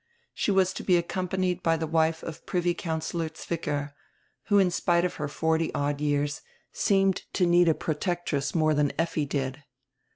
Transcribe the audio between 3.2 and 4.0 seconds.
Zwicker,